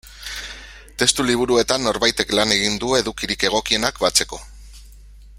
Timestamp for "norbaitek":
1.87-2.33